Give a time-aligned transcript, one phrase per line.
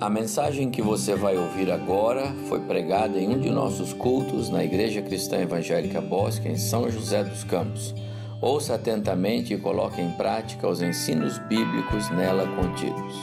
[0.00, 4.64] A mensagem que você vai ouvir agora foi pregada em um de nossos cultos na
[4.64, 7.94] Igreja Cristã Evangélica Bosque, em São José dos Campos.
[8.40, 13.14] Ouça atentamente e coloque em prática os ensinos bíblicos nela contidos.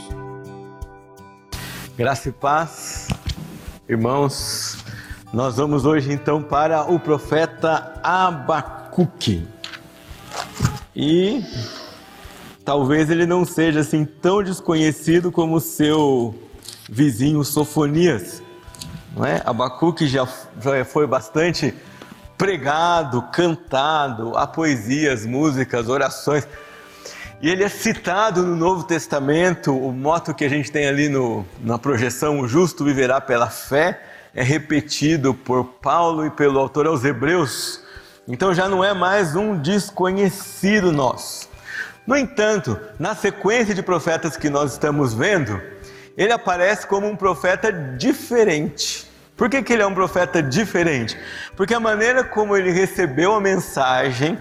[1.97, 3.09] Graça e paz,
[3.87, 4.77] irmãos.
[5.33, 9.45] Nós vamos hoje então para o profeta Abacuque.
[10.95, 11.43] E
[12.63, 16.33] talvez ele não seja assim tão desconhecido como seu
[16.91, 18.43] vizinho Sofonias.
[19.15, 19.41] Não é?
[19.45, 20.27] Abacuque já,
[20.61, 21.73] já foi bastante
[22.37, 26.45] pregado, cantado, há poesias, músicas, orações.
[27.41, 31.45] E ele é citado no Novo Testamento, o moto que a gente tem ali no,
[31.61, 34.01] na projeção, o justo viverá pela fé,
[34.35, 37.81] é repetido por Paulo e pelo autor aos Hebreus.
[38.27, 41.49] Então já não é mais um desconhecido nosso.
[42.05, 45.61] No entanto, na sequência de profetas que nós estamos vendo,
[46.17, 49.09] ele aparece como um profeta diferente.
[49.35, 51.17] Por que, que ele é um profeta diferente?
[51.55, 54.37] Porque a maneira como ele recebeu a mensagem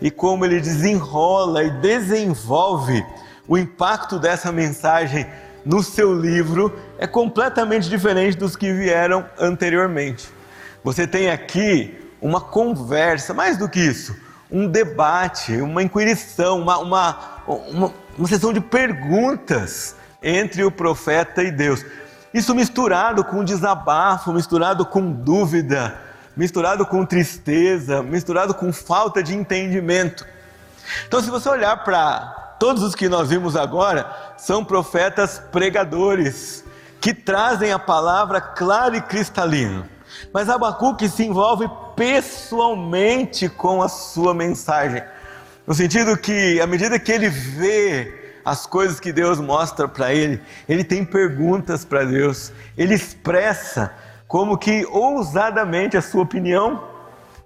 [0.00, 3.04] e como ele desenrola e desenvolve
[3.48, 5.26] o impacto dessa mensagem
[5.64, 10.28] no seu livro é completamente diferente dos que vieram anteriormente.
[10.82, 14.14] Você tem aqui uma conversa, mais do que isso,
[14.50, 21.52] um debate, uma inquirição, uma, uma, uma, uma sessão de perguntas entre o profeta e
[21.52, 21.84] Deus.
[22.32, 25.96] Isso misturado com desabafo, misturado com dúvida,
[26.36, 30.26] misturado com tristeza, misturado com falta de entendimento.
[31.06, 36.64] Então, se você olhar para todos os que nós vimos agora, são profetas pregadores
[37.00, 39.88] que trazem a palavra clara e cristalina.
[40.32, 45.02] Mas Abacuque se envolve pessoalmente com a sua mensagem,
[45.66, 50.40] no sentido que, à medida que ele vê as coisas que Deus mostra para ele,
[50.68, 53.92] ele tem perguntas para Deus, ele expressa
[54.28, 56.84] como que ousadamente a sua opinião,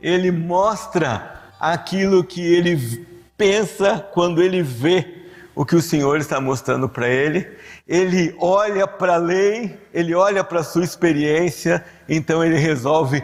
[0.00, 5.18] ele mostra aquilo que ele pensa quando ele vê
[5.54, 7.46] o que o Senhor está mostrando para ele,
[7.86, 13.22] ele olha para a lei, ele olha para a sua experiência, então ele resolve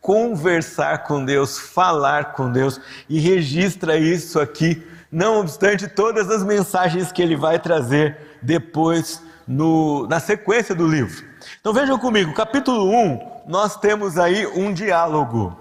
[0.00, 7.12] conversar com Deus, falar com Deus e registra isso aqui não obstante todas as mensagens
[7.12, 11.24] que ele vai trazer depois no, na sequência do livro.
[11.60, 15.56] Então vejam comigo, capítulo 1, nós temos aí um diálogo.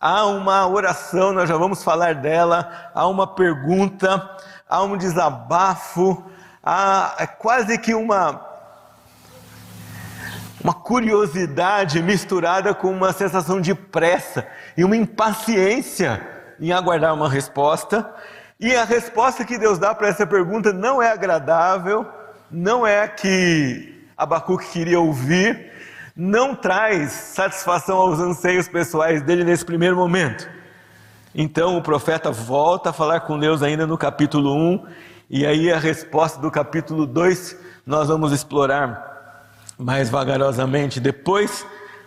[0.00, 4.30] Há uma oração, nós já vamos falar dela, há uma pergunta,
[4.68, 6.24] há um desabafo,
[6.62, 8.46] há é quase que uma
[10.62, 14.46] uma curiosidade misturada com uma sensação de pressa
[14.76, 16.20] e uma impaciência
[16.60, 18.12] em aguardar uma resposta.
[18.60, 22.04] E a resposta que Deus dá para essa pergunta não é agradável,
[22.50, 25.70] não é a que Abacuque queria ouvir,
[26.16, 30.50] não traz satisfação aos anseios pessoais dele nesse primeiro momento.
[31.32, 34.86] Então o profeta volta a falar com Deus ainda no capítulo 1,
[35.30, 41.64] e aí a resposta do capítulo 2 nós vamos explorar mais vagarosamente depois.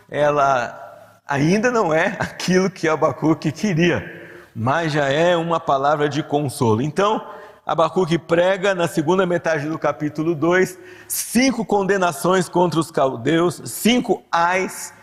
[0.10, 0.78] Ela
[1.26, 4.21] ainda não é aquilo que Abacuque queria
[4.56, 6.82] mas já é uma palavra de consolo.
[6.82, 7.26] Então,
[7.66, 14.94] Abacuque prega na segunda metade do capítulo 2 cinco condenações contra os caldeus, cinco ais,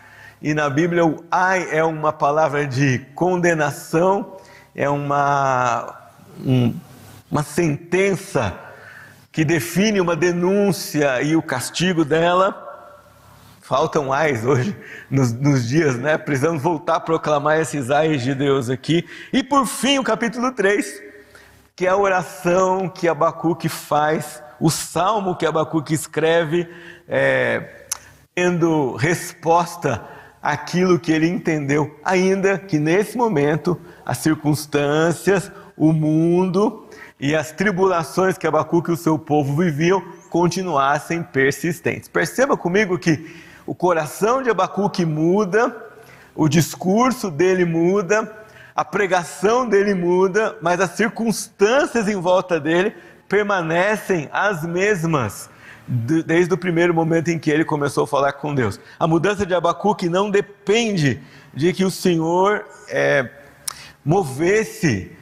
[0.41, 4.37] e na Bíblia o ai é uma palavra de condenação,
[4.75, 5.95] é uma,
[6.45, 6.73] um,
[7.29, 8.57] uma sentença
[9.31, 12.68] que define uma denúncia e o castigo dela.
[13.69, 14.75] Faltam ais hoje
[15.11, 16.17] nos, nos, dias, né?
[16.17, 19.07] Precisamos voltar a proclamar esses ais de Deus aqui.
[19.31, 20.99] E por fim, o capítulo 3,
[21.75, 26.67] que é a oração que Abacuque faz, o salmo que Abacuque escreve,
[27.07, 27.85] é,
[28.33, 30.03] tendo resposta
[30.41, 36.89] àquilo que ele entendeu, ainda que nesse momento as circunstâncias, o mundo
[37.19, 40.01] e as tribulações que Abacuque e o seu povo viviam
[40.31, 42.09] continuassem persistentes.
[42.09, 45.75] Perceba comigo que o coração de Abacuque muda,
[46.33, 48.35] o discurso dele muda,
[48.75, 52.95] a pregação dele muda, mas as circunstâncias em volta dele
[53.27, 55.51] permanecem as mesmas
[55.87, 58.79] desde o primeiro momento em que ele começou a falar com Deus.
[58.97, 61.21] A mudança de Abacuque não depende
[61.53, 63.29] de que o Senhor é,
[64.03, 65.15] movesse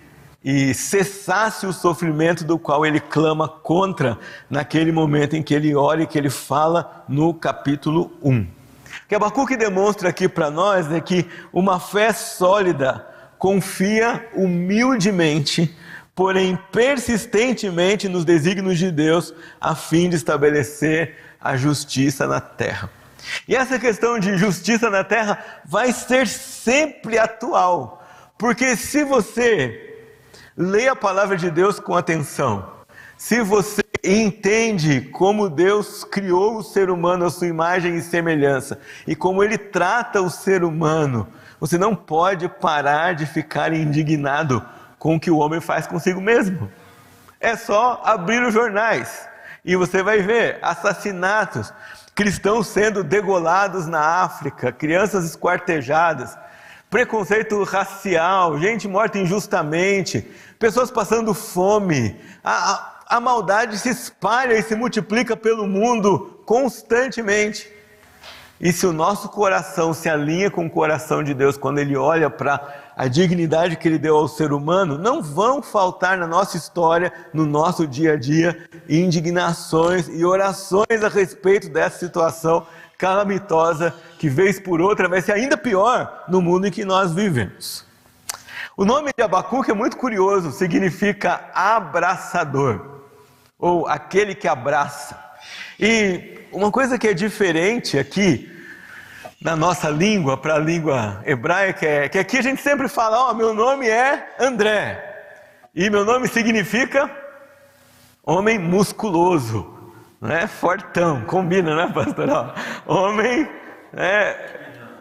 [0.49, 4.17] e cessasse o sofrimento do qual ele clama contra
[4.49, 8.39] naquele momento em que ele ora e que ele fala no capítulo 1.
[8.43, 8.47] O
[9.09, 13.05] que Abacuque demonstra aqui para nós é que uma fé sólida
[13.37, 15.75] confia humildemente,
[16.15, 22.89] porém persistentemente nos desígnios de Deus, a fim de estabelecer a justiça na terra.
[23.49, 28.01] E essa questão de justiça na terra vai ser sempre atual,
[28.37, 29.86] porque se você
[30.57, 32.65] lê a palavra de Deus com atenção,
[33.15, 39.15] se você entende como Deus criou o ser humano à sua imagem e semelhança e
[39.15, 41.27] como ele trata o ser humano,
[41.59, 44.63] você não pode parar de ficar indignado
[44.97, 46.71] com o que o homem faz consigo mesmo.
[47.39, 49.27] É só abrir os jornais
[49.63, 51.71] e você vai ver assassinatos,
[52.15, 56.37] cristãos sendo degolados na África, crianças esquartejadas,
[56.89, 60.25] preconceito racial, gente morta injustamente,
[60.59, 62.15] pessoas passando fome.
[62.43, 67.77] A, a, a maldade se espalha e se multiplica pelo mundo constantemente.
[68.59, 72.27] E se o nosso coração se alinha com o coração de Deus quando ele olha
[72.27, 77.13] para a dignidade que ele deu ao ser humano, não vão faltar na nossa história,
[77.31, 82.65] no nosso dia a dia, indignações e orações a respeito dessa situação
[82.97, 87.86] calamitosa que vez por outra vai ser ainda pior no mundo em que nós vivemos.
[88.79, 93.01] O nome de Abacuque é muito curioso, significa abraçador
[93.57, 95.19] ou aquele que abraça.
[95.79, 98.47] E uma coisa que é diferente aqui
[99.41, 103.31] na nossa língua para a língua hebraica é que aqui a gente sempre fala: Ó,
[103.31, 105.03] oh, meu nome é André,
[105.73, 107.09] e meu nome significa
[108.23, 109.75] homem musculoso,
[110.21, 110.45] né?
[110.45, 112.29] Fortão, combina, né, pastor?
[112.85, 113.49] Homem,
[113.95, 114.37] é,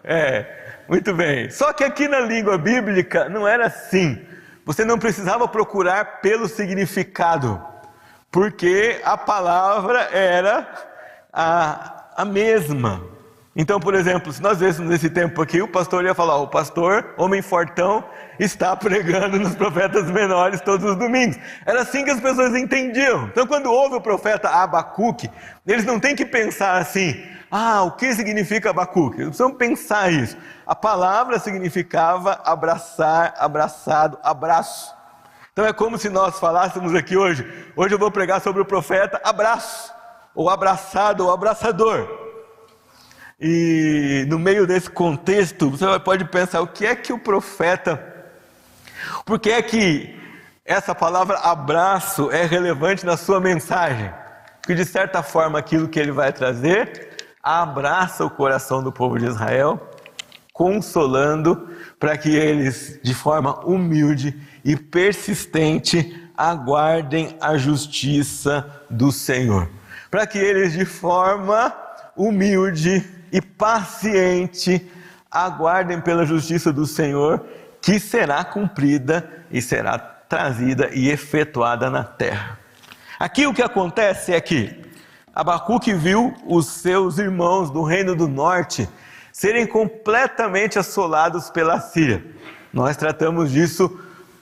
[0.02, 0.55] é,
[0.88, 1.50] muito bem.
[1.50, 4.24] Só que aqui na língua bíblica não era assim.
[4.64, 7.62] Você não precisava procurar pelo significado
[8.30, 10.68] porque a palavra era
[11.32, 13.15] a, a mesma.
[13.58, 17.14] Então, por exemplo, se nós vêssemos nesse tempo aqui, o pastor ia falar: o pastor,
[17.16, 18.04] homem fortão,
[18.38, 21.38] está pregando nos profetas menores todos os domingos.
[21.64, 23.24] Era assim que as pessoas entendiam.
[23.28, 25.30] Então, quando ouve o profeta Abacuque,
[25.66, 27.18] eles não têm que pensar assim:
[27.50, 29.22] ah, o que significa Abacuque?
[29.22, 30.36] Eles precisam pensar isso.
[30.66, 34.94] A palavra significava abraçar, abraçado, abraço.
[35.52, 37.72] Então é como se nós falássemos aqui hoje.
[37.74, 39.90] Hoje eu vou pregar sobre o profeta abraço,
[40.34, 42.25] ou abraçado, ou abraçador.
[43.38, 48.02] E no meio desse contexto, você pode pensar o que é que o profeta,
[49.26, 50.18] por que é que
[50.64, 54.10] essa palavra abraço é relevante na sua mensagem?
[54.60, 59.26] Porque de certa forma aquilo que ele vai trazer abraça o coração do povo de
[59.26, 59.80] Israel,
[60.52, 61.68] consolando
[62.00, 64.34] para que eles, de forma humilde
[64.64, 69.68] e persistente, aguardem a justiça do Senhor.
[70.10, 71.72] Para que eles, de forma
[72.16, 74.90] humilde e paciente,
[75.30, 77.44] aguardem pela justiça do Senhor,
[77.82, 82.58] que será cumprida e será trazida e efetuada na terra.
[83.20, 84.82] Aqui o que acontece é que
[85.34, 88.88] Abacuque viu os seus irmãos do reino do norte
[89.30, 92.24] serem completamente assolados pela Síria.
[92.72, 94.00] Nós tratamos disso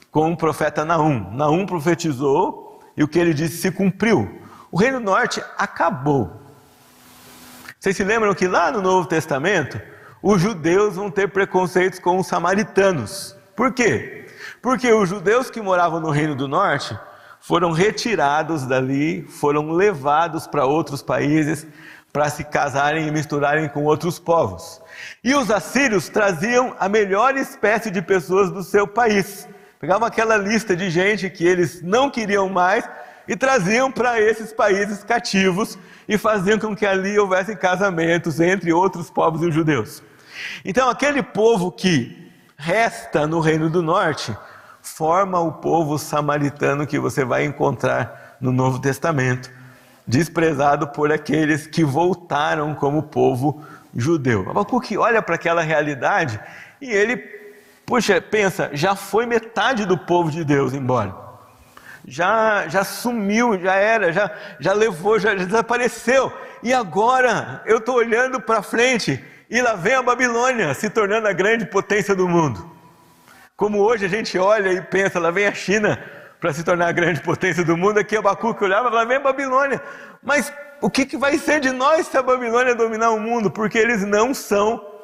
[0.09, 1.31] com o profeta Naum.
[1.33, 4.41] Naum profetizou e o que ele disse se cumpriu.
[4.71, 6.44] O Reino do Norte acabou.
[7.85, 9.79] Vocês se lembram que lá no Novo Testamento,
[10.19, 13.35] os judeus vão ter preconceitos com os samaritanos.
[13.55, 14.25] Por quê?
[14.59, 16.97] Porque os judeus que moravam no Reino do Norte
[17.39, 21.67] foram retirados dali, foram levados para outros países
[22.11, 24.81] para se casarem e misturarem com outros povos.
[25.23, 29.47] E os assírios traziam a melhor espécie de pessoas do seu país.
[29.79, 32.83] Pegavam aquela lista de gente que eles não queriam mais
[33.27, 35.77] e traziam para esses países cativos
[36.07, 40.03] e faziam com que ali houvessem casamentos entre outros povos e os judeus.
[40.63, 44.35] Então, aquele povo que resta no Reino do Norte
[44.81, 49.49] forma o povo samaritano que você vai encontrar no Novo Testamento,
[50.05, 53.63] desprezado por aqueles que voltaram como povo
[53.95, 54.47] judeu.
[54.49, 56.39] Abacuque olha para aquela realidade
[56.79, 57.17] e ele,
[57.85, 61.24] puxa, pensa, já foi metade do povo de Deus embora.
[62.07, 66.31] Já, já sumiu, já era, já, já levou, já, já desapareceu.
[66.61, 71.33] E agora eu estou olhando para frente e lá vem a Babilônia se tornando a
[71.33, 72.69] grande potência do mundo.
[73.55, 75.97] Como hoje a gente olha e pensa, lá vem a China
[76.39, 79.81] para se tornar a grande potência do mundo, aqui Abacuque olhava, lá vem a Babilônia.
[80.21, 83.49] Mas o que, que vai ser de nós se a Babilônia dominar o mundo?
[83.49, 84.94] Porque eles não são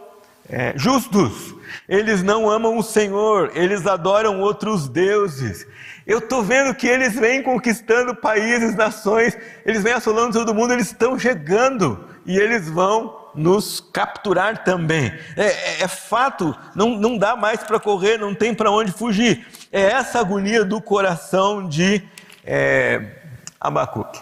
[0.50, 1.56] é, justos,
[1.88, 5.66] eles não amam o Senhor, eles adoram outros deuses.
[6.06, 10.88] Eu estou vendo que eles vêm conquistando países, nações, eles vêm assolando todo mundo, eles
[10.88, 15.14] estão chegando e eles vão nos capturar também.
[15.38, 19.48] É, é, é fato, não, não dá mais para correr, não tem para onde fugir.
[19.72, 22.04] É essa agonia do coração de
[22.44, 23.02] é,
[23.60, 24.22] Abacuque.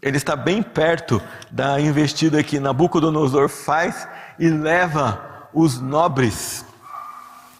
[0.00, 4.06] Ele está bem perto da investida que Nabucodonosor faz
[4.38, 6.64] e leva os nobres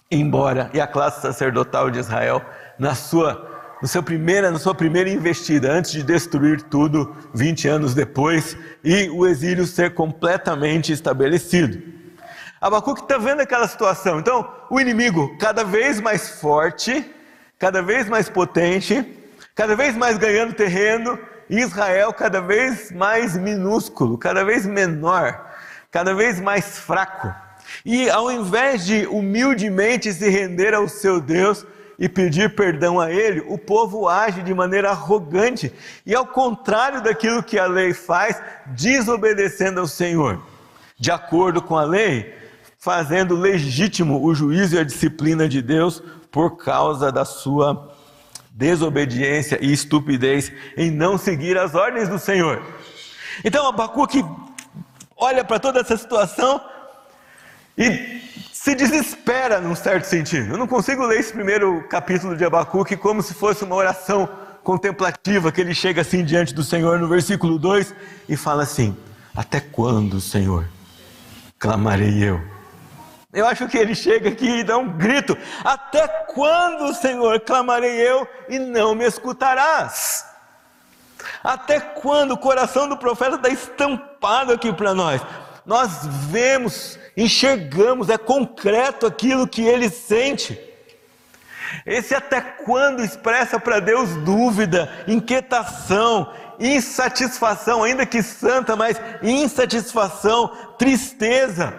[0.09, 2.41] embora e a classe sacerdotal de Israel
[2.77, 3.51] na sua
[3.81, 9.09] no seu primeira, na sua primeira investida, antes de destruir tudo 20 anos depois e
[9.09, 11.83] o exílio ser completamente estabelecido.
[12.61, 14.19] Abacuque está vendo aquela situação.
[14.19, 17.05] Então, o inimigo cada vez mais forte,
[17.59, 19.05] cada vez mais potente,
[19.53, 25.52] cada vez mais ganhando terreno, Israel cada vez mais minúsculo, cada vez menor,
[25.93, 27.31] cada vez mais fraco.
[27.85, 31.63] E ao invés de humildemente se render ao seu Deus
[31.99, 35.71] e pedir perdão a Ele, o povo age de maneira arrogante
[36.03, 40.41] e, ao contrário daquilo que a lei faz, desobedecendo ao Senhor.
[40.99, 42.33] De acordo com a lei,
[42.79, 47.95] fazendo legítimo o juízo e a disciplina de Deus por causa da sua
[48.49, 52.63] desobediência e estupidez em não seguir as ordens do Senhor.
[53.45, 54.23] Então Abacuque
[55.23, 56.61] olha para toda essa situação
[57.77, 60.51] e se desespera num certo sentido.
[60.51, 64.29] Eu não consigo ler esse primeiro capítulo de Abacuque como se fosse uma oração
[64.63, 67.93] contemplativa, que ele chega assim diante do Senhor no versículo 2
[68.27, 68.95] e fala assim:
[69.35, 70.65] Até quando, Senhor,
[71.57, 72.41] clamarei eu?
[73.33, 78.27] Eu acho que ele chega aqui e dá um grito: Até quando, Senhor, clamarei eu
[78.47, 80.32] e não me escutarás?
[81.43, 85.21] Até quando o coração do profeta está estampado aqui para nós?
[85.65, 90.59] Nós vemos, enxergamos, é concreto aquilo que ele sente.
[91.85, 101.73] Esse até quando expressa para Deus dúvida, inquietação, insatisfação, ainda que santa, mas insatisfação, tristeza.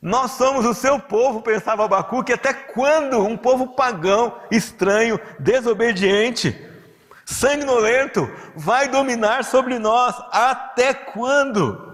[0.00, 6.58] Nós somos o seu povo, pensava Abacuque, até quando um povo pagão, estranho, desobediente,
[7.24, 10.14] sanguinolento, vai dominar sobre nós?
[10.30, 11.92] Até quando?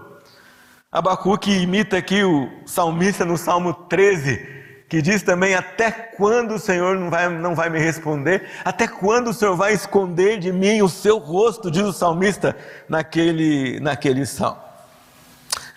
[0.91, 6.97] Abacuque imita aqui o salmista no Salmo 13, que diz também: Até quando o Senhor
[6.97, 8.49] não vai, não vai me responder?
[8.65, 11.69] Até quando o Senhor vai esconder de mim o seu rosto?
[11.69, 12.57] Diz o salmista
[12.87, 14.61] naquele, naquele salmo.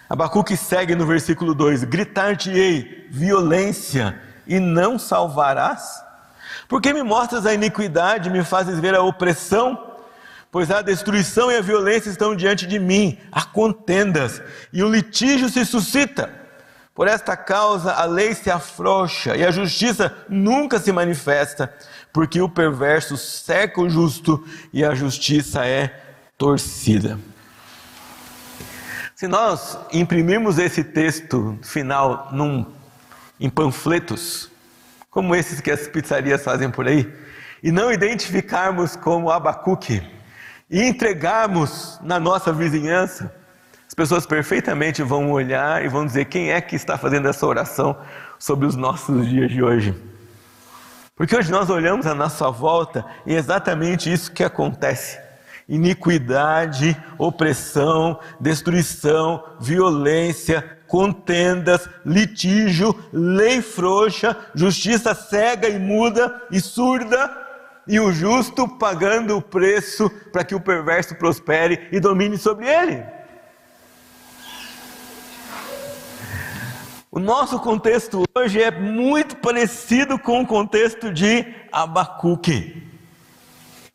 [0.09, 6.03] Abacuque segue no versículo 2: Gritar-te-ei violência e não salvarás?
[6.73, 9.79] Porque me mostras a iniquidade, me fazes ver a opressão?
[10.51, 14.41] Pois a destruição e a violência estão diante de mim, há contendas,
[14.73, 16.33] e o litígio se suscita.
[16.95, 21.71] Por esta causa a lei se afrouxa e a justiça nunca se manifesta,
[22.11, 25.95] porque o perverso seca o justo e a justiça é
[26.39, 27.21] torcida.
[29.15, 32.65] Se nós imprimirmos esse texto final num,
[33.39, 34.51] em panfletos,
[35.13, 37.07] como esses que as pizzarias fazem por aí,
[37.63, 40.03] e não identificarmos como Abacuque,
[40.71, 43.33] e entregarmos na nossa vizinhança,
[43.87, 47.95] as pessoas perfeitamente vão olhar e vão dizer quem é que está fazendo essa oração
[48.39, 49.95] sobre os nossos dias de hoje.
[51.15, 55.21] Porque hoje nós olhamos à nossa volta e é exatamente isso que acontece.
[55.69, 67.35] Iniquidade, opressão, destruição, violência, contendas, litígio, lei frouxa, justiça cega e muda e surda,
[67.89, 73.03] e o justo pagando o preço para que o perverso prospere e domine sobre ele.
[77.11, 82.87] O nosso contexto hoje é muito parecido com o contexto de Abacuque.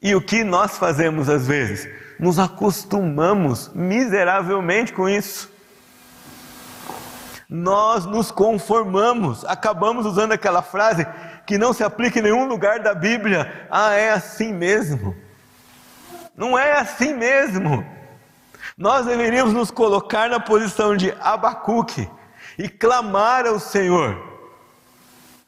[0.01, 1.87] E o que nós fazemos às vezes?
[2.19, 5.56] Nos acostumamos miseravelmente com isso.
[7.49, 11.07] Nós nos conformamos, acabamos usando aquela frase
[11.45, 13.67] que não se aplica em nenhum lugar da Bíblia.
[13.71, 15.15] Ah, é assim mesmo.
[16.35, 17.85] Não é assim mesmo.
[18.77, 22.09] Nós deveríamos nos colocar na posição de Abacuque
[22.59, 24.27] e clamar ao Senhor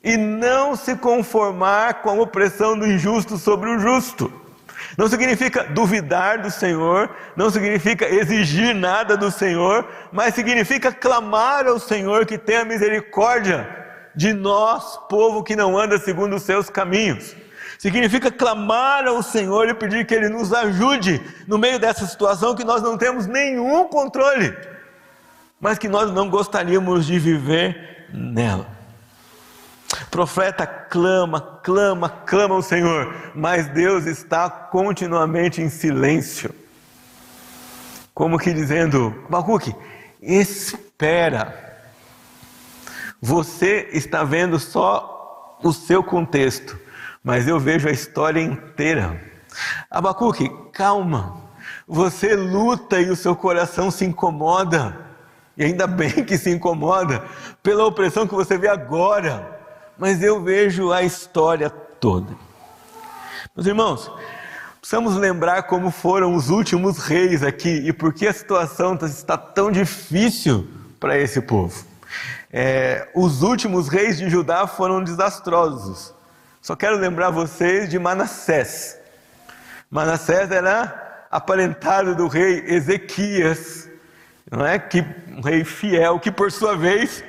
[0.03, 4.32] e não se conformar com a opressão do injusto sobre o justo.
[5.00, 11.79] Não significa duvidar do Senhor, não significa exigir nada do Senhor, mas significa clamar ao
[11.79, 13.65] Senhor que tenha misericórdia
[14.13, 17.34] de nós, povo que não anda segundo os seus caminhos.
[17.77, 22.65] Significa clamar ao Senhor e pedir que Ele nos ajude no meio dessa situação que
[22.65, 24.53] nós não temos nenhum controle,
[25.62, 28.78] mas que nós não gostaríamos de viver nela.
[30.10, 36.50] O profeta clama, clama, clama ao Senhor, mas Deus está continuamente em silêncio.
[38.12, 39.74] Como que dizendo, Bacuque,
[40.20, 41.86] espera.
[43.22, 46.75] Você está vendo só o seu contexto,
[47.24, 49.22] mas eu vejo a história inteira.
[49.92, 51.38] Abacuque, calma.
[51.88, 55.06] Você luta e o seu coração se incomoda.
[55.56, 57.24] E ainda bem que se incomoda
[57.62, 59.59] pela opressão que você vê agora.
[60.00, 62.34] Mas eu vejo a história toda.
[63.53, 64.10] Meus irmãos,
[64.79, 69.70] precisamos lembrar como foram os últimos reis aqui e por que a situação está tão
[69.70, 70.65] difícil
[71.01, 71.84] para esse povo.
[72.50, 76.13] É, os últimos reis de Judá foram desastrosos.
[76.62, 78.98] Só quero lembrar vocês de Manassés.
[79.91, 83.89] Manassés era aparentado do rei Ezequias,
[84.50, 84.79] não é?
[84.79, 87.22] Que um rei fiel, que por sua vez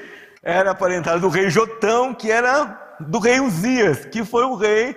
[0.43, 4.97] era aparentado do rei Jotão, que era do rei Uzias, que foi o rei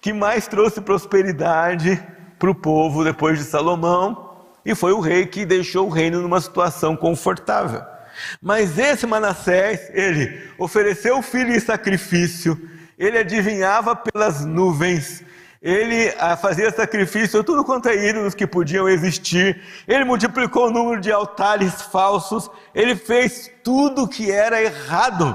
[0.00, 2.02] que mais trouxe prosperidade
[2.38, 4.32] para o povo depois de Salomão,
[4.64, 7.82] e foi o rei que deixou o reino numa situação confortável.
[8.40, 12.58] Mas esse Manassés, ele ofereceu o filho em sacrifício,
[12.98, 15.22] ele adivinhava pelas nuvens,
[15.64, 21.00] ele ah, fazia sacrifício tudo quanto é ídolos que podiam existir, ele multiplicou o número
[21.00, 25.34] de altares falsos, ele fez tudo que era errado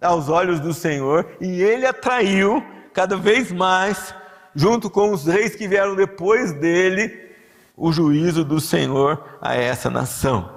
[0.00, 1.26] aos olhos do Senhor.
[1.38, 2.64] E ele atraiu
[2.94, 4.14] cada vez mais,
[4.54, 7.28] junto com os reis que vieram depois dele,
[7.76, 10.50] o juízo do Senhor a essa nação.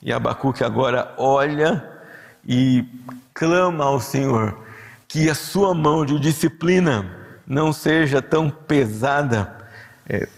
[0.00, 1.84] E Abacuque agora olha
[2.46, 2.84] e
[3.34, 4.56] clama ao Senhor
[5.08, 9.56] que a sua mão de disciplina não seja tão pesada
[10.08, 10.28] é,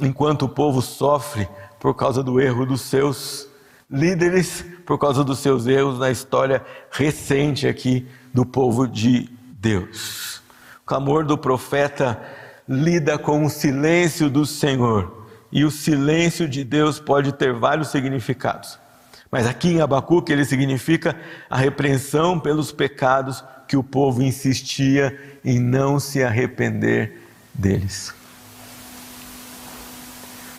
[0.00, 3.48] enquanto o povo sofre por causa do erro dos seus
[3.90, 9.28] líderes, por causa dos seus erros na história recente aqui do povo de
[9.60, 10.42] Deus.
[10.82, 12.20] O clamor do profeta
[12.68, 15.26] lida com o silêncio do Senhor.
[15.52, 18.78] E o silêncio de Deus pode ter vários significados.
[19.30, 21.16] Mas aqui em Abacuque ele significa
[21.48, 27.22] a repreensão pelos pecados que o povo insistia em não se arrepender
[27.54, 28.14] deles.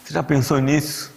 [0.04, 1.12] Você já pensou nisso?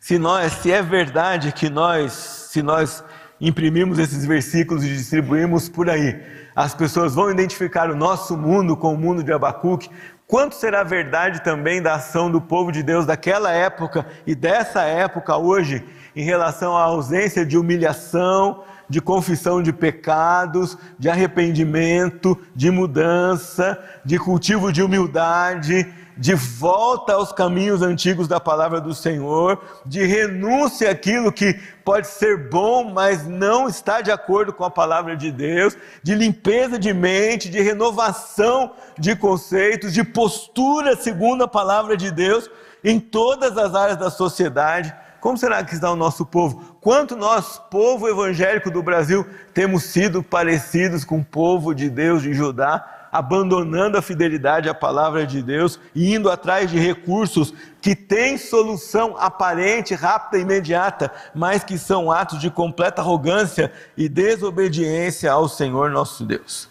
[0.00, 2.12] Se nós, se é verdade que nós,
[2.50, 3.04] se nós
[3.40, 6.20] imprimimos esses versículos e distribuímos por aí,
[6.54, 9.90] as pessoas vão identificar o nosso mundo com o mundo de Abacuque,
[10.26, 15.36] quanto será verdade também da ação do povo de Deus daquela época e dessa época
[15.36, 23.78] hoje, em relação à ausência de humilhação, de confissão de pecados, de arrependimento, de mudança,
[24.04, 30.90] de cultivo de humildade, de volta aos caminhos antigos da palavra do Senhor, de renúncia
[30.90, 35.76] àquilo que pode ser bom, mas não está de acordo com a palavra de Deus,
[36.02, 42.50] de limpeza de mente, de renovação de conceitos, de postura segundo a palavra de Deus
[42.84, 44.94] em todas as áreas da sociedade.
[45.20, 46.71] Como será que está o nosso povo?
[46.82, 52.34] Quanto nós, povo evangélico do Brasil, temos sido parecidos com o povo de Deus de
[52.34, 52.98] Judá?
[53.12, 59.14] abandonando a fidelidade à palavra de Deus e indo atrás de recursos que têm solução
[59.18, 65.90] aparente, rápida e imediata, mas que são atos de completa arrogância e desobediência ao Senhor
[65.90, 66.70] nosso Deus.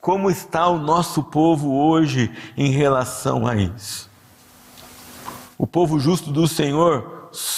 [0.00, 4.08] Como está o nosso povo hoje em relação a isso?
[5.58, 7.13] O povo justo do Senhor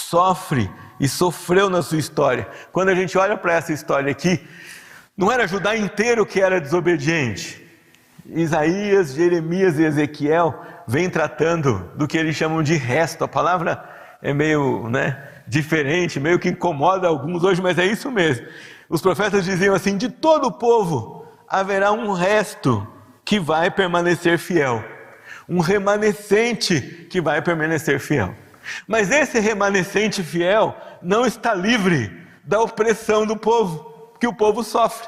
[0.09, 2.47] sofre e sofreu na sua história.
[2.71, 4.39] Quando a gente olha para essa história aqui,
[5.15, 7.65] não era Judá inteiro que era desobediente.
[8.25, 13.23] Isaías, Jeremias e Ezequiel vêm tratando do que eles chamam de resto.
[13.23, 13.83] A palavra
[14.21, 18.45] é meio né, diferente, meio que incomoda alguns hoje, mas é isso mesmo.
[18.89, 22.85] Os profetas diziam assim: de todo o povo haverá um resto
[23.25, 24.83] que vai permanecer fiel,
[25.49, 28.33] um remanescente que vai permanecer fiel.
[28.87, 35.07] Mas esse remanescente fiel não está livre da opressão do povo que o povo sofre.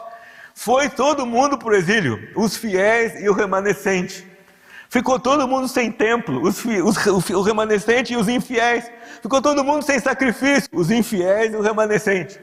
[0.54, 4.28] Foi todo mundo para o exílio, os fiéis e o remanescente.
[4.90, 8.92] Ficou todo mundo sem templo, os, os, o remanescente e os infiéis.
[9.22, 12.40] Ficou todo mundo sem sacrifício, os infiéis e o remanescente.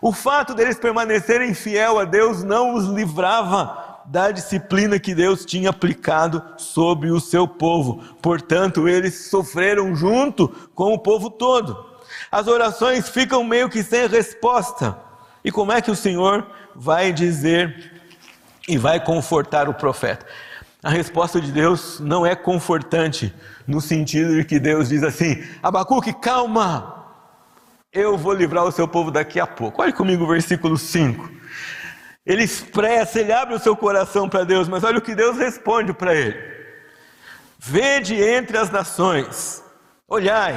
[0.00, 5.70] O fato deles permanecerem fiel a Deus não os livrava da disciplina que Deus tinha
[5.70, 8.02] aplicado sobre o seu povo.
[8.20, 11.94] Portanto, eles sofreram junto com o povo todo.
[12.30, 14.98] As orações ficam meio que sem resposta.
[15.44, 17.92] E como é que o Senhor vai dizer
[18.68, 20.26] e vai confortar o profeta?
[20.82, 23.34] A resposta de Deus não é confortante,
[23.66, 27.06] no sentido de que Deus diz assim: Abacuque, calma,
[27.90, 29.80] eu vou livrar o seu povo daqui a pouco.
[29.80, 31.30] Olhe comigo o versículo 5.
[32.26, 35.92] Ele expressa, ele abre o seu coração para Deus, mas olha o que Deus responde
[35.92, 36.36] para ele:
[37.58, 39.62] Vede entre as nações,
[40.08, 40.54] olhai,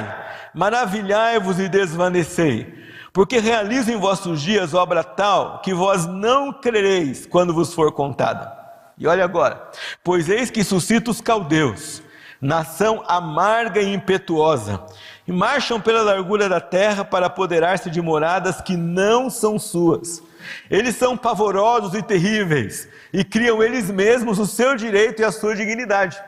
[0.54, 2.78] maravilhai-vos e desvanecei
[3.18, 8.56] porque realizo em vossos dias obra tal que vós não crereis quando vos for contada.
[8.96, 9.70] E olha agora:
[10.04, 12.00] pois eis que suscita os caldeus,
[12.40, 14.80] nação amarga e impetuosa,
[15.26, 20.22] e marcham pela largura da terra para apoderar-se de moradas que não são suas.
[20.70, 25.54] Eles são pavorosos e terríveis, e criam eles mesmos o seu direito e a sua
[25.54, 26.20] dignidade.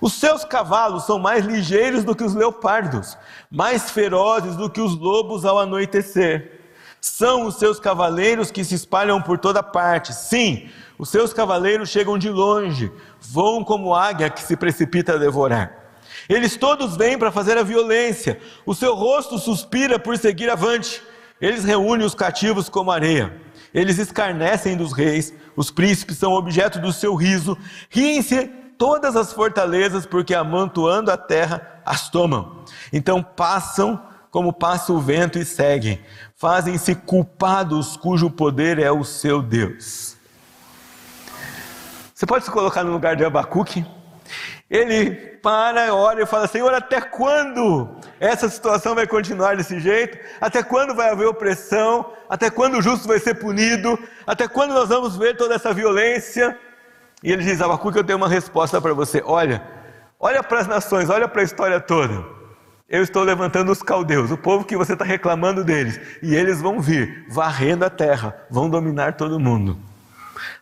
[0.00, 3.16] Os seus cavalos são mais ligeiros do que os leopardos,
[3.50, 6.60] mais ferozes do que os lobos ao anoitecer.
[7.00, 10.12] São os seus cavaleiros que se espalham por toda parte.
[10.12, 15.84] Sim, os seus cavaleiros chegam de longe, voam como águia que se precipita a devorar.
[16.28, 21.02] Eles todos vêm para fazer a violência, o seu rosto suspira por seguir avante.
[21.40, 23.34] Eles reúnem os cativos como areia.
[23.74, 27.58] Eles escarnecem dos reis, os príncipes são objeto do seu riso,
[27.90, 28.46] riem-se
[28.78, 32.64] todas as fortalezas, porque amantoando a terra as tomam.
[32.92, 36.00] Então passam como passa o vento e seguem,
[36.34, 40.16] fazem-se culpados cujo poder é o seu Deus.
[42.12, 43.84] Você pode se colocar no lugar de Abacuque?
[44.70, 45.10] Ele
[45.42, 50.18] para, ora e fala: Senhor, até quando essa situação vai continuar desse jeito?
[50.40, 52.12] Até quando vai haver opressão?
[52.28, 53.98] Até quando o justo vai ser punido?
[54.26, 56.58] Até quando nós vamos ver toda essa violência?
[57.22, 59.22] E ele diz: Abacuque, eu tenho uma resposta para você.
[59.24, 59.62] Olha,
[60.18, 62.24] olha para as nações, olha para a história toda.
[62.88, 66.80] Eu estou levantando os caldeus, o povo que você está reclamando deles, e eles vão
[66.80, 69.78] vir, varrendo a terra, vão dominar todo mundo.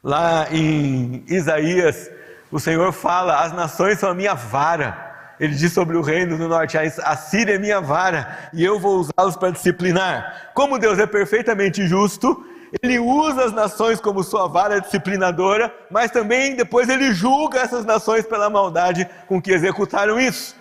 [0.02, 2.10] Lá em Isaías
[2.50, 5.11] o Senhor fala: as nações são a minha vara.
[5.42, 9.00] Ele diz sobre o reino do norte: a Síria é minha vara e eu vou
[9.00, 10.52] usá-los para disciplinar.
[10.54, 12.46] Como Deus é perfeitamente justo,
[12.80, 18.24] ele usa as nações como sua vara disciplinadora, mas também depois ele julga essas nações
[18.24, 20.54] pela maldade com que executaram isso.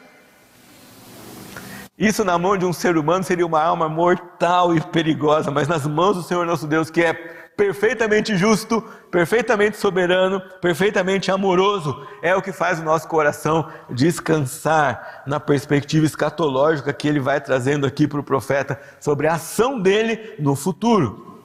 [1.96, 5.86] Isso na mão de um ser humano seria uma alma mortal e perigosa, mas nas
[5.86, 7.14] mãos do Senhor nosso Deus, que é
[7.62, 15.40] perfeitamente justo, perfeitamente soberano, perfeitamente amoroso, é o que faz o nosso coração descansar na
[15.40, 20.56] perspectiva escatológica que ele vai trazendo aqui para o profeta sobre a ação dele no
[20.56, 21.40] futuro.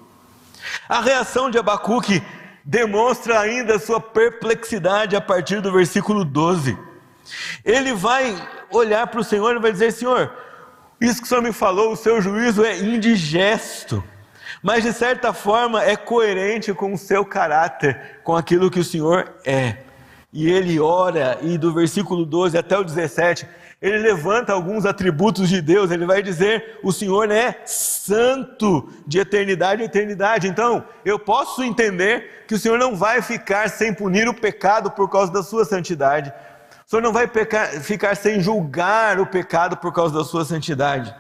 [0.89, 2.23] A reação de Abacuque
[2.65, 6.79] demonstra ainda sua perplexidade a partir do versículo 12.
[7.63, 8.35] Ele vai
[8.71, 10.33] olhar para o Senhor e vai dizer: Senhor,
[10.99, 14.03] isso que o Senhor me falou, o seu juízo é indigesto
[14.67, 19.33] mas de certa forma é coerente com o seu caráter, com aquilo que o Senhor
[19.45, 19.77] é.
[20.33, 23.47] E ele ora, e do versículo 12 até o 17,
[23.81, 29.83] ele levanta alguns atributos de Deus, ele vai dizer: o Senhor é santo de eternidade
[29.83, 30.49] em eternidade.
[30.49, 35.09] Então, eu posso entender que o Senhor não vai ficar sem punir o pecado por
[35.09, 36.33] causa da sua santidade.
[36.87, 41.13] O Senhor não vai pecar, ficar sem julgar o pecado por causa da sua santidade.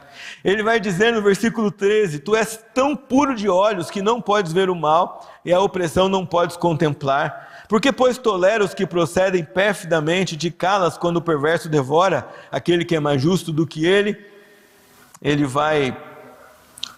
[0.44, 4.52] Ele vai dizer no versículo 13: Tu és tão puro de olhos que não podes
[4.52, 7.64] ver o mal, e a opressão não podes contemplar.
[7.68, 12.94] Porque, pois, tolera os que procedem perfidamente, te calas quando o perverso devora aquele que
[12.94, 14.16] é mais justo do que ele.
[15.20, 16.00] Ele vai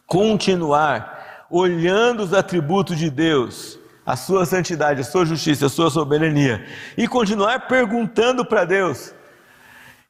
[0.06, 3.78] continuar olhando os atributos de Deus,
[4.08, 6.64] a sua santidade, a sua justiça, a sua soberania,
[6.96, 9.12] e continuar perguntando para Deus: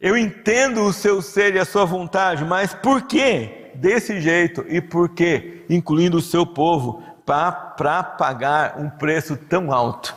[0.00, 4.80] eu entendo o seu ser e a sua vontade, mas por que desse jeito e
[4.80, 10.14] por que incluindo o seu povo para pagar um preço tão alto?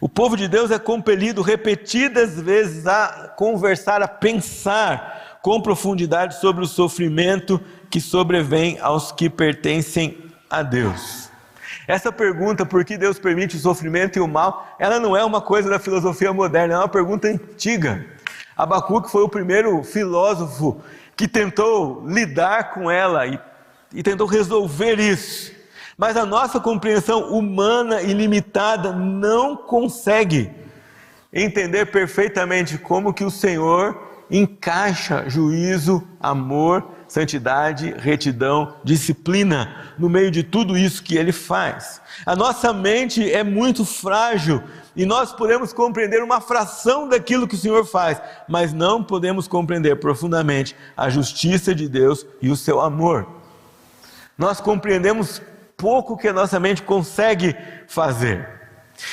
[0.00, 6.64] O povo de Deus é compelido repetidas vezes a conversar, a pensar com profundidade sobre
[6.64, 11.23] o sofrimento que sobrevém aos que pertencem a Deus.
[11.86, 15.40] Essa pergunta, por que Deus permite o sofrimento e o mal, ela não é uma
[15.40, 18.06] coisa da filosofia moderna, é uma pergunta antiga.
[18.56, 20.80] Abacuque foi o primeiro filósofo
[21.16, 23.38] que tentou lidar com ela e,
[23.92, 25.52] e tentou resolver isso.
[25.96, 30.50] Mas a nossa compreensão humana e limitada não consegue
[31.32, 40.42] entender perfeitamente como que o Senhor encaixa juízo, amor, santidade, retidão, disciplina no meio de
[40.42, 42.00] tudo isso que ele faz.
[42.26, 44.60] A nossa mente é muito frágil
[44.96, 49.94] e nós podemos compreender uma fração daquilo que o Senhor faz, mas não podemos compreender
[50.00, 53.28] profundamente a justiça de Deus e o seu amor.
[54.36, 55.40] Nós compreendemos
[55.76, 57.54] pouco que a nossa mente consegue
[57.86, 58.63] fazer.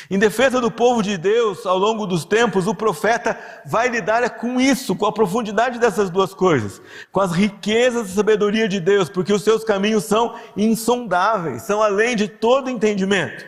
[0.09, 4.59] Em defesa do povo de Deus, ao longo dos tempos, o profeta vai lidar com
[4.59, 9.33] isso, com a profundidade dessas duas coisas, com as riquezas e sabedoria de Deus, porque
[9.33, 13.45] os seus caminhos são insondáveis, são além de todo entendimento.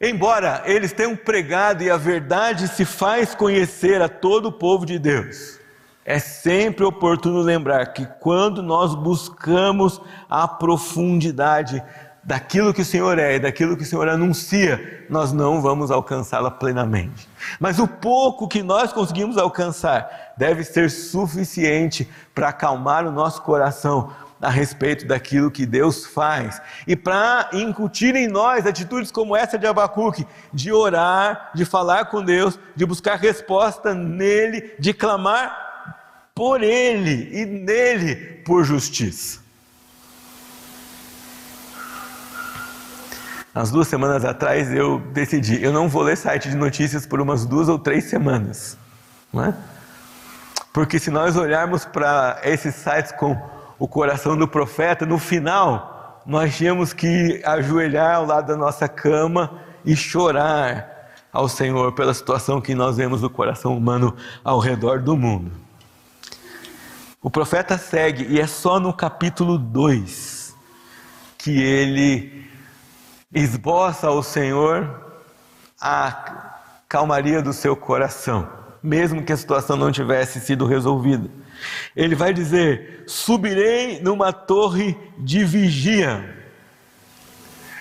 [0.00, 4.98] Embora eles tenham pregado e a verdade se faz conhecer a todo o povo de
[4.98, 5.58] Deus,
[6.04, 11.82] é sempre oportuno lembrar que quando nós buscamos a profundidade
[12.26, 16.50] daquilo que o Senhor é e daquilo que o Senhor anuncia, nós não vamos alcançá-la
[16.50, 17.28] plenamente.
[17.60, 24.10] Mas o pouco que nós conseguimos alcançar deve ser suficiente para acalmar o nosso coração
[24.42, 29.66] a respeito daquilo que Deus faz e para incutir em nós atitudes como essa de
[29.66, 35.94] Abacuque, de orar, de falar com Deus, de buscar resposta nele, de clamar
[36.34, 39.45] por ele e nele por justiça.
[43.56, 47.46] As duas semanas atrás eu decidi, eu não vou ler site de notícias por umas
[47.46, 48.76] duas ou três semanas,
[49.32, 49.54] não é?
[50.74, 53.34] Porque se nós olharmos para esses sites com
[53.78, 59.58] o coração do profeta, no final nós tínhamos que ajoelhar ao lado da nossa cama
[59.86, 64.14] e chorar ao Senhor pela situação que nós vemos no coração humano
[64.44, 65.50] ao redor do mundo.
[67.22, 70.54] O profeta segue, e é só no capítulo 2
[71.38, 72.44] que ele
[73.32, 75.04] esboça ao Senhor
[75.80, 78.48] a calmaria do seu coração,
[78.82, 81.28] mesmo que a situação não tivesse sido resolvida.
[81.94, 86.34] Ele vai dizer: Subirei numa torre de vigia.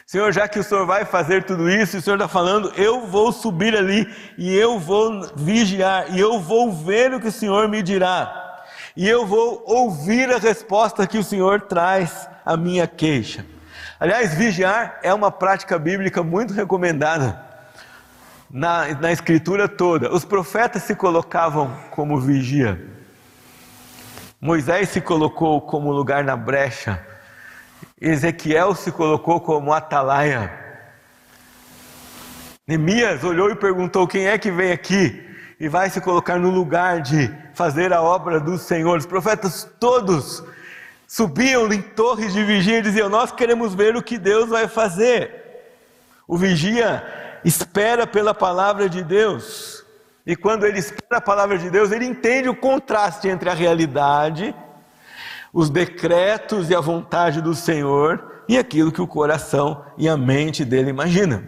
[0.06, 3.32] Senhor, já que o Senhor vai fazer tudo isso, o Senhor está falando, eu vou
[3.32, 7.82] subir ali e eu vou vigiar e eu vou ver o que o Senhor me
[7.82, 8.64] dirá.
[8.96, 13.46] E eu vou ouvir a resposta que o Senhor traz à minha queixa.
[13.98, 17.42] Aliás, vigiar é uma prática bíblica muito recomendada
[18.50, 20.14] na, na escritura toda.
[20.14, 22.80] Os profetas se colocavam como vigia.
[24.40, 27.02] Moisés se colocou como lugar na brecha.
[28.00, 30.52] Ezequiel se colocou como atalaia.
[32.68, 35.24] Neemias olhou e perguntou: Quem é que vem aqui
[35.58, 38.98] e vai se colocar no lugar de fazer a obra do Senhor?
[38.98, 40.44] Os profetas todos
[41.08, 45.44] subiam em torres de vigia e diziam: Nós queremos ver o que Deus vai fazer.
[46.28, 47.04] O vigia
[47.44, 49.86] espera pela palavra de Deus,
[50.26, 54.56] e quando ele espera a palavra de Deus, ele entende o contraste entre a realidade,
[55.54, 60.66] os decretos e a vontade do Senhor e aquilo que o coração e a mente
[60.66, 61.44] dele imagina.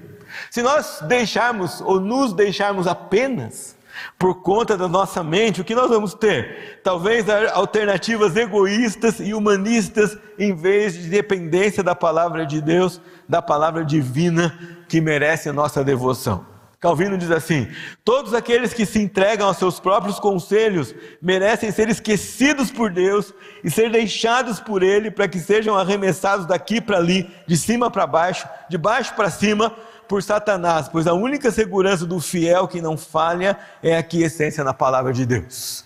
[0.52, 3.77] Se nós deixarmos ou nos deixarmos apenas
[4.18, 6.82] por conta da nossa mente, o que nós vamos ter?
[6.84, 13.84] Talvez alternativas egoístas e humanistas, em vez de dependência da palavra de Deus, da palavra
[13.84, 14.58] divina
[14.88, 16.58] que merece a nossa devoção.
[16.80, 17.68] Calvino diz assim:
[18.06, 23.34] todos aqueles que se entregam aos seus próprios conselhos merecem ser esquecidos por Deus
[23.64, 28.06] e ser deixados por Ele para que sejam arremessados daqui para ali, de cima para
[28.06, 29.76] baixo, de baixo para cima,
[30.08, 34.74] por Satanás, pois a única segurança do fiel que não falha é a quiescência na
[34.74, 35.86] palavra de Deus.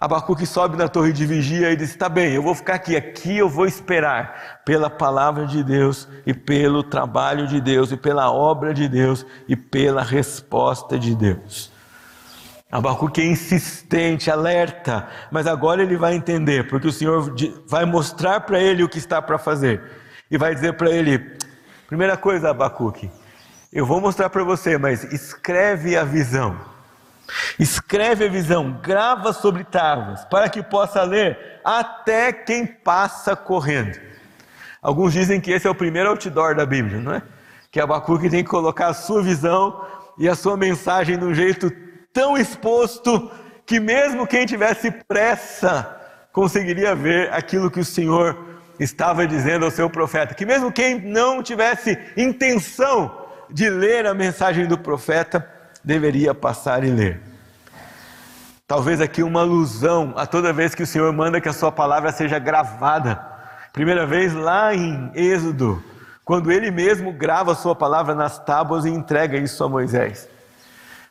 [0.00, 3.36] Abacuque sobe na torre de vigia e diz: Está bem, eu vou ficar aqui, aqui
[3.36, 8.72] eu vou esperar pela palavra de Deus e pelo trabalho de Deus e pela obra
[8.72, 11.72] de Deus e pela resposta de Deus.
[12.70, 17.34] Abacuque é insistente, alerta, mas agora ele vai entender, porque o Senhor
[17.66, 19.82] vai mostrar para ele o que está para fazer
[20.30, 21.36] e vai dizer para ele:
[21.88, 23.10] Primeira coisa, Abacuque,
[23.72, 26.54] eu vou mostrar para você, mas escreve a visão.
[27.58, 33.98] Escreve a visão, grava sobre tábuas, para que possa ler até quem passa correndo.
[34.82, 37.22] Alguns dizem que esse é o primeiro outdoor da Bíblia, não é?
[37.70, 39.82] Que Abacuque tem que colocar a sua visão
[40.18, 41.72] e a sua mensagem de um jeito
[42.12, 43.30] tão exposto
[43.64, 45.96] que mesmo quem tivesse pressa
[46.34, 48.47] conseguiria ver aquilo que o Senhor
[48.78, 54.66] estava dizendo ao seu profeta, que mesmo quem não tivesse intenção de ler a mensagem
[54.66, 55.48] do profeta,
[55.82, 57.20] deveria passar e ler.
[58.66, 62.12] Talvez aqui uma alusão a toda vez que o Senhor manda que a sua palavra
[62.12, 63.18] seja gravada.
[63.72, 65.82] Primeira vez lá em Êxodo,
[66.22, 70.28] quando ele mesmo grava a sua palavra nas tábuas e entrega isso a Moisés.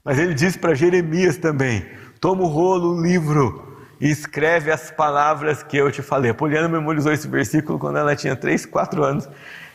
[0.04, 1.84] Mas ele diz para Jeremias também:
[2.22, 3.67] toma o rolo, o livro,
[4.00, 6.32] e escreve as palavras que eu te falei.
[6.32, 9.30] A Poliana memorizou esse versículo quando ela tinha 3, 4 anos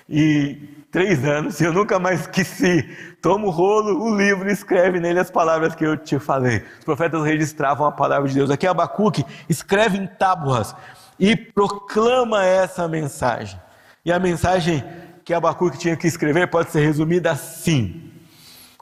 [0.09, 0.59] e
[0.91, 2.89] 3 anos, e eu nunca mais esqueci.
[3.23, 6.63] Toma o rolo, o livro e escreve nele as palavras que eu te falei.
[6.79, 8.51] Os profetas registravam a palavra de Deus.
[8.51, 10.75] Aqui Abacuque escreve em tábuas
[11.19, 13.59] e proclama essa mensagem.
[14.05, 14.85] E a mensagem
[15.25, 18.12] que Abacuque tinha que escrever pode ser resumida assim: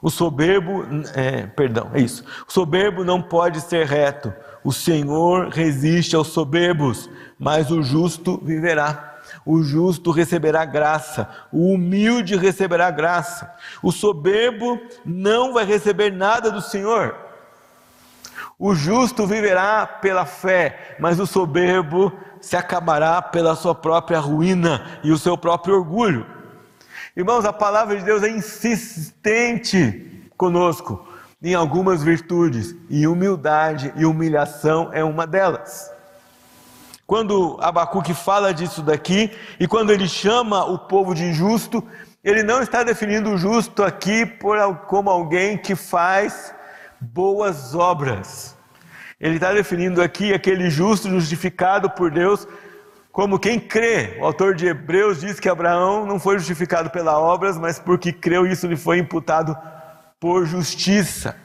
[0.01, 0.83] o soberbo,
[1.13, 2.23] é, perdão, é isso.
[2.47, 4.33] O soberbo não pode ser reto.
[4.63, 9.19] O Senhor resiste aos soberbos, mas o justo viverá.
[9.45, 13.51] O justo receberá graça, o humilde receberá graça.
[13.81, 17.15] O soberbo não vai receber nada do Senhor.
[18.59, 25.11] O justo viverá pela fé, mas o soberbo se acabará pela sua própria ruína e
[25.11, 26.40] o seu próprio orgulho.
[27.21, 31.07] Irmãos, a palavra de Deus é insistente conosco
[31.39, 35.91] em algumas virtudes, e humildade e humilhação é uma delas.
[37.05, 39.29] Quando Abacuque fala disso daqui,
[39.59, 41.87] e quando ele chama o povo de injusto,
[42.23, 44.57] ele não está definindo o justo aqui por,
[44.87, 46.51] como alguém que faz
[46.99, 48.57] boas obras.
[49.19, 52.47] Ele está definindo aqui aquele justo justificado por Deus
[53.11, 54.17] como quem crê.
[54.19, 58.45] O autor de Hebreus diz que Abraão não foi justificado pelas obras, mas porque creu,
[58.45, 59.57] isso lhe foi imputado
[60.19, 61.35] por justiça.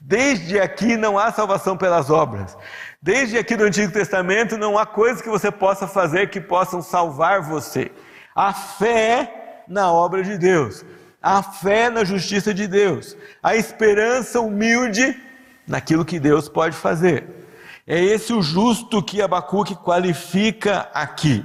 [0.00, 2.56] Desde aqui não há salvação pelas obras.
[3.00, 7.42] Desde aqui do Antigo Testamento não há coisas que você possa fazer que possam salvar
[7.42, 7.92] você.
[8.34, 10.84] A fé na obra de Deus,
[11.22, 15.20] a fé na justiça de Deus, a esperança humilde
[15.66, 17.43] naquilo que Deus pode fazer.
[17.86, 21.44] É esse o justo que Abacuque qualifica aqui.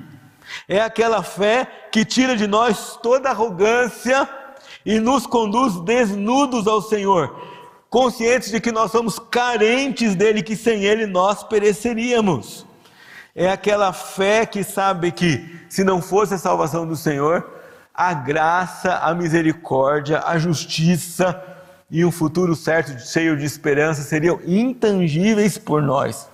[0.68, 4.28] É aquela fé que tira de nós toda arrogância
[4.86, 7.38] e nos conduz desnudos ao Senhor,
[7.90, 12.66] conscientes de que nós somos carentes dele, que sem ele nós pereceríamos.
[13.36, 17.48] É aquela fé que sabe que, se não fosse a salvação do Senhor,
[17.94, 21.44] a graça, a misericórdia, a justiça
[21.92, 26.29] e um futuro certo, cheio de esperança, seriam intangíveis por nós.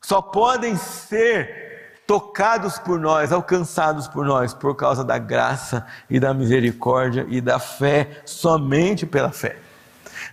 [0.00, 1.70] Só podem ser
[2.06, 7.60] tocados por nós, alcançados por nós, por causa da graça e da misericórdia e da
[7.60, 9.56] fé, somente pela fé.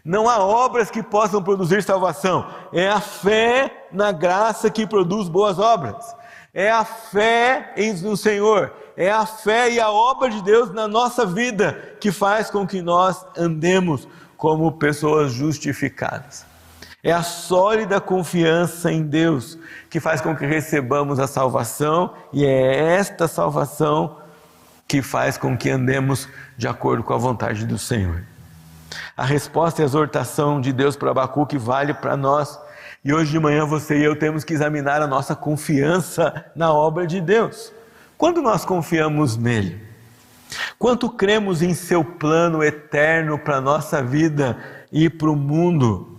[0.04, 5.60] Não há obras que possam produzir salvação, é a fé na graça que produz boas
[5.60, 6.16] obras,
[6.54, 11.26] é a fé no Senhor, é a fé e a obra de Deus na nossa
[11.26, 16.44] vida que faz com que nós andemos como pessoas justificadas.
[17.08, 19.58] É a sólida confiança em Deus
[19.90, 24.18] que faz com que recebamos a salvação, e é esta salvação
[24.86, 28.24] que faz com que andemos de acordo com a vontade do Senhor.
[29.16, 32.60] A resposta e a exortação de Deus para Abacuque vale para nós.
[33.06, 37.08] E hoje de manhã você e eu temos que examinar a nossa confiança na obra
[37.08, 37.72] de Deus.
[38.18, 39.82] Quando nós confiamos nele?
[40.78, 44.58] Quanto cremos em seu plano eterno para a nossa vida
[44.92, 46.17] e para o mundo?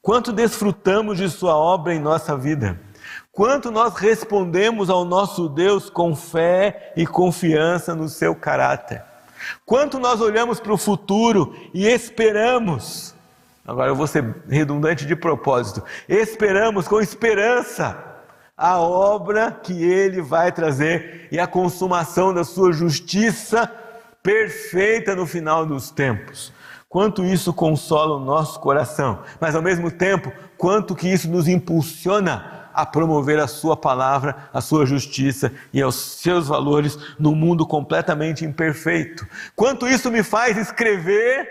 [0.00, 2.80] Quanto desfrutamos de Sua obra em nossa vida?
[3.32, 9.02] Quanto nós respondemos ao nosso Deus com fé e confiança no seu caráter?
[9.64, 13.14] Quanto nós olhamos para o futuro e esperamos,
[13.66, 18.04] agora eu vou ser redundante de propósito, esperamos com esperança
[18.56, 23.70] a obra que Ele vai trazer e a consumação da Sua justiça
[24.22, 26.52] perfeita no final dos tempos.
[26.88, 32.70] Quanto isso consola o nosso coração, mas ao mesmo tempo, quanto que isso nos impulsiona
[32.72, 38.44] a promover a sua palavra, a sua justiça e os seus valores num mundo completamente
[38.44, 39.26] imperfeito.
[39.54, 41.46] Quanto isso me faz escrever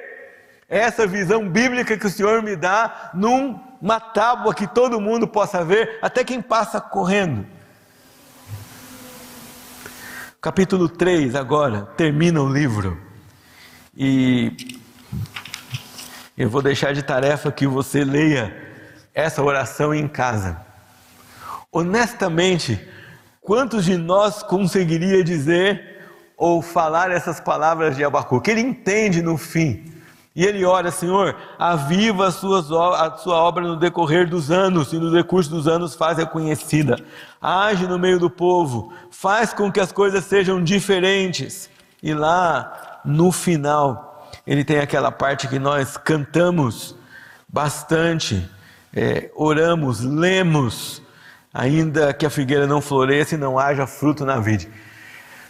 [0.68, 6.00] essa visão bíblica que o Senhor me dá numa tábua que todo mundo possa ver,
[6.02, 7.46] até quem passa correndo.
[10.42, 12.98] Capítulo 3 agora termina o livro.
[13.96, 14.77] E
[16.38, 18.56] eu vou deixar de tarefa que você leia
[19.14, 20.62] essa oração em casa.
[21.72, 22.80] Honestamente,
[23.42, 25.98] quantos de nós conseguiria dizer
[26.38, 28.52] ou falar essas palavras de Abacuque?
[28.52, 29.92] Ele entende no fim.
[30.36, 35.12] E ele ora, Senhor, aviva a, a sua obra no decorrer dos anos e no
[35.12, 37.04] decurso dos anos faz reconhecida.
[37.42, 41.68] Age no meio do povo, faz com que as coisas sejam diferentes.
[42.04, 44.07] E lá, no final,
[44.48, 46.96] ele tem aquela parte que nós cantamos
[47.50, 48.50] bastante,
[48.96, 51.04] é, oramos, lemos,
[51.54, 54.70] ainda que a figueira não floresça e não haja fruto na vide.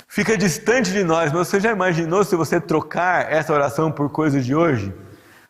[0.07, 4.43] Fica distante de nós, mas você já imaginou se você trocar essa oração por coisas
[4.43, 4.91] de hoje?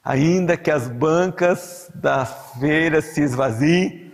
[0.03, 4.11] Ainda que as bancas da feira se esvaziem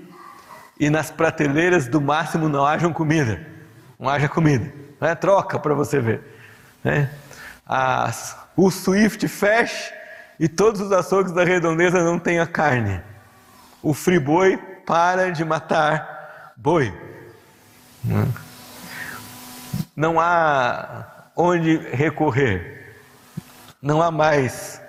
[0.80, 3.48] e nas prateleiras do máximo não hajam comida,
[4.00, 5.16] não haja comida, né?
[5.16, 6.22] troca para você ver.
[6.84, 7.10] Né?
[7.66, 9.94] As o Swift feche
[10.40, 13.02] e todos os açougues da redondeza não tenham carne.
[13.82, 16.94] O friboi para de matar boi.
[19.96, 22.96] Não há onde recorrer.
[23.82, 24.82] Não há mais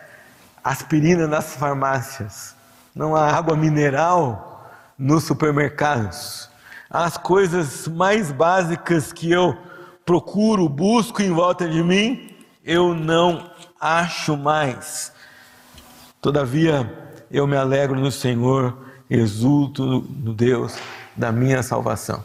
[0.63, 2.55] aspirina nas farmácias.
[2.95, 6.49] Não há água mineral nos supermercados.
[6.89, 9.57] As coisas mais básicas que eu
[10.07, 13.51] procuro, busco em volta de mim, eu não
[13.85, 15.13] acho mais.
[16.19, 16.91] Todavia,
[17.31, 18.79] eu me alegro no Senhor
[19.11, 20.77] exulto no Deus
[21.15, 22.25] da minha salvação.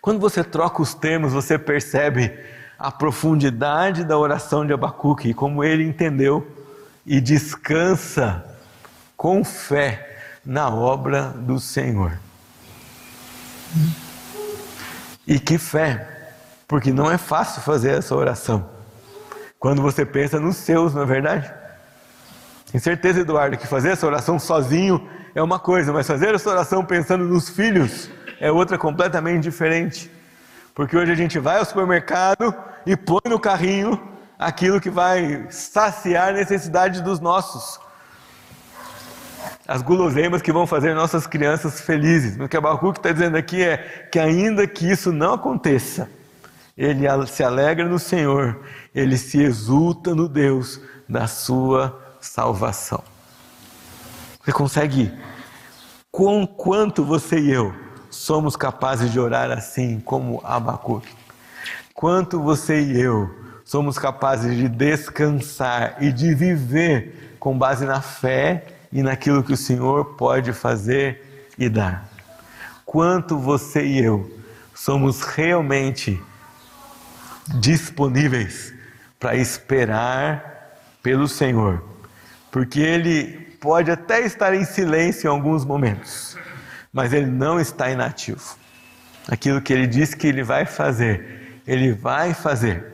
[0.00, 2.32] Quando você troca os termos, você percebe
[2.78, 6.50] a profundidade da oração de Abacuque como ele entendeu
[7.04, 8.42] e descansa
[9.14, 12.18] com fé na obra do Senhor.
[15.26, 16.32] E que fé,
[16.66, 18.73] porque não é fácil fazer essa oração.
[19.64, 21.50] Quando você pensa nos seus, não é verdade?
[22.70, 26.84] Tem certeza, Eduardo, que fazer essa oração sozinho é uma coisa, mas fazer essa oração
[26.84, 30.10] pensando nos filhos é outra completamente diferente.
[30.74, 32.54] Porque hoje a gente vai ao supermercado
[32.84, 33.98] e põe no carrinho
[34.38, 37.80] aquilo que vai saciar a necessidade dos nossos.
[39.66, 42.38] As guloseimas que vão fazer nossas crianças felizes.
[42.38, 43.78] O que Abacuque está dizendo aqui é
[44.12, 46.06] que, ainda que isso não aconteça,
[46.76, 48.60] ele se alegra no Senhor,
[48.94, 53.02] ele se exulta no Deus da sua salvação.
[54.42, 55.12] Você consegue?
[56.10, 57.74] Com quanto você e eu
[58.10, 61.08] somos capazes de orar assim como Abacuque?
[61.92, 63.30] Quanto você e eu
[63.64, 69.56] somos capazes de descansar e de viver com base na fé e naquilo que o
[69.56, 72.08] Senhor pode fazer e dar?
[72.84, 74.30] Quanto você e eu
[74.74, 76.20] somos realmente
[77.48, 78.72] disponíveis
[79.18, 81.82] para esperar pelo Senhor?
[82.50, 86.36] Porque Ele pode até estar em silêncio em alguns momentos,
[86.92, 88.58] mas ele não está inativo.
[89.26, 92.92] Aquilo que ele disse que ele vai fazer, ele vai fazer.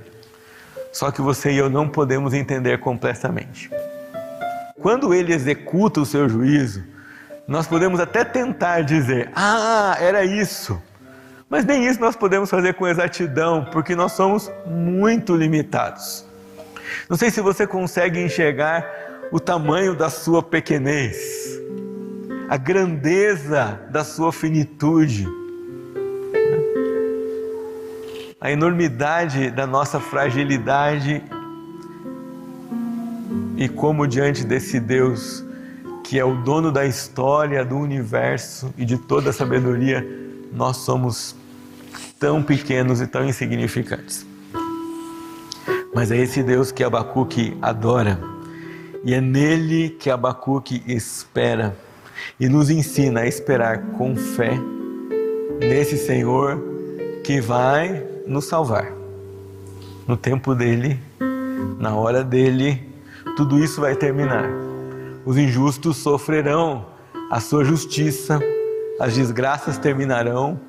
[0.93, 3.69] Só que você e eu não podemos entender completamente.
[4.81, 6.85] Quando ele executa o seu juízo,
[7.49, 10.81] nós podemos até tentar dizer: Ah, era isso.
[11.51, 16.25] Mas nem isso nós podemos fazer com exatidão, porque nós somos muito limitados.
[17.09, 18.87] Não sei se você consegue enxergar
[19.33, 21.61] o tamanho da sua pequenez,
[22.49, 25.27] a grandeza da sua finitude,
[28.41, 31.23] a enormidade da nossa fragilidade
[33.57, 35.45] e como diante desse Deus
[36.05, 40.05] que é o dono da história, do universo e de toda a sabedoria,
[40.53, 41.37] nós somos
[42.21, 44.27] tão pequenos e tão insignificantes.
[45.95, 48.21] Mas é esse Deus que Abacuque adora
[49.03, 51.75] e é nele que Abacuque espera
[52.39, 54.53] e nos ensina a esperar com fé
[55.59, 56.63] nesse Senhor
[57.25, 58.93] que vai nos salvar.
[60.07, 61.01] No tempo dele,
[61.79, 62.87] na hora dele,
[63.35, 64.47] tudo isso vai terminar.
[65.25, 66.85] Os injustos sofrerão
[67.31, 68.39] a sua justiça,
[68.99, 70.61] as desgraças terminarão,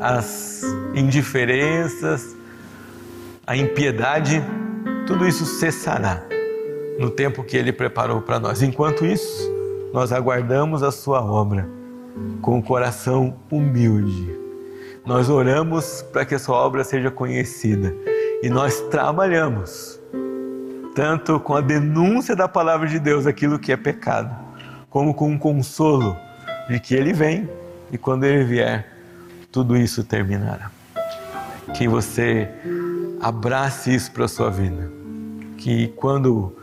[0.00, 0.62] as
[0.94, 2.36] indiferenças,
[3.46, 4.42] a impiedade,
[5.06, 6.22] tudo isso cessará
[6.98, 8.62] no tempo que Ele preparou para nós.
[8.62, 9.50] Enquanto isso,
[9.92, 11.68] nós aguardamos a Sua obra
[12.40, 14.38] com o coração humilde.
[15.04, 17.94] Nós oramos para que a Sua obra seja conhecida
[18.42, 20.00] e nós trabalhamos
[20.94, 24.34] tanto com a denúncia da palavra de Deus, aquilo que é pecado,
[24.90, 26.16] como com o consolo
[26.68, 27.48] de que Ele vem
[27.90, 28.86] e quando Ele vier,
[29.52, 30.70] tudo isso terminará.
[31.74, 32.48] Que você
[33.20, 34.90] abrace isso para a sua vida.
[35.58, 36.56] Que quando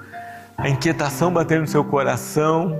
[0.58, 2.78] a inquietação bater no seu coração,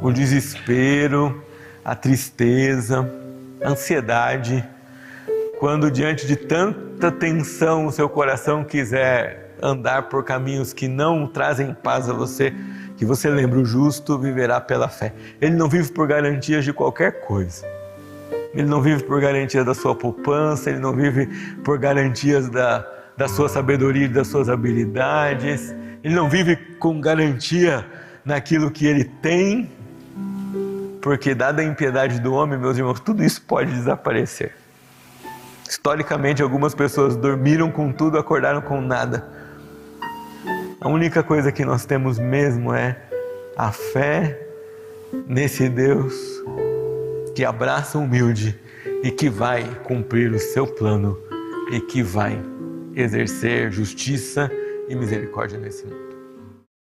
[0.00, 1.42] o desespero,
[1.84, 3.10] a tristeza,
[3.62, 4.64] a ansiedade,
[5.58, 11.74] quando diante de tanta tensão o seu coração quiser andar por caminhos que não trazem
[11.74, 12.54] paz a você,
[12.96, 15.12] que você lembre: o justo viverá pela fé.
[15.40, 17.77] Ele não vive por garantias de qualquer coisa.
[18.54, 21.26] Ele não vive por garantia da sua poupança, ele não vive
[21.64, 22.86] por garantias da,
[23.16, 27.84] da sua sabedoria e das suas habilidades ele não vive com garantia
[28.24, 29.70] naquilo que ele tem,
[31.02, 34.54] porque, dada a impiedade do homem, meus irmãos, tudo isso pode desaparecer.
[35.68, 39.28] Historicamente, algumas pessoas dormiram com tudo, acordaram com nada.
[40.80, 42.96] A única coisa que nós temos mesmo é
[43.56, 44.38] a fé
[45.26, 46.14] nesse Deus
[47.38, 48.58] que abraça o humilde
[49.00, 51.16] e que vai cumprir o seu plano
[51.70, 52.36] e que vai
[52.96, 54.50] exercer justiça
[54.88, 56.07] e misericórdia nesse mundo.